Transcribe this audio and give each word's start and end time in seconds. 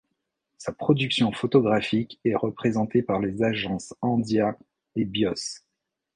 Sa 0.57 0.71
production 0.73 1.31
photographique 1.31 2.19
est 2.25 2.33
représentée 2.33 3.03
par 3.03 3.19
les 3.19 3.43
agences 3.43 3.93
Andia 4.01 4.57
et 4.95 5.05
Bios. 5.05 5.59